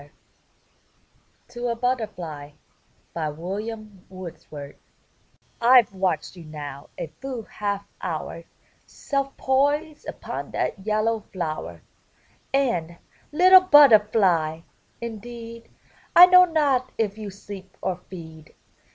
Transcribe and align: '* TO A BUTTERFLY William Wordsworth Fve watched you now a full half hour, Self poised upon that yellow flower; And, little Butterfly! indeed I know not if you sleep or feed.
'* 0.77 1.47
TO 1.47 1.67
A 1.67 1.75
BUTTERFLY 1.75 2.55
William 3.15 4.03
Wordsworth 4.09 4.77
Fve 5.61 5.91
watched 5.93 6.35
you 6.35 6.43
now 6.43 6.89
a 6.97 7.05
full 7.21 7.43
half 7.43 7.87
hour, 8.01 8.45
Self 8.87 9.37
poised 9.37 10.07
upon 10.07 10.49
that 10.53 10.87
yellow 10.87 11.19
flower; 11.31 11.83
And, 12.51 12.97
little 13.31 13.61
Butterfly! 13.61 14.61
indeed 15.01 15.69
I 16.15 16.25
know 16.25 16.45
not 16.45 16.91
if 16.97 17.19
you 17.19 17.29
sleep 17.29 17.77
or 17.79 17.97
feed. 18.09 18.55